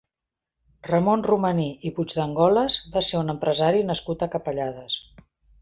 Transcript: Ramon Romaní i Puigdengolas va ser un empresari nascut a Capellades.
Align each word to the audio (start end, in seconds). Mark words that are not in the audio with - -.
Ramon 0.87 1.25
Romaní 1.27 1.67
i 1.89 1.93
Puigdengolas 1.99 2.79
va 2.97 3.07
ser 3.11 3.23
un 3.23 3.31
empresari 3.37 3.87
nascut 3.93 4.29
a 4.29 4.33
Capellades. 4.39 5.01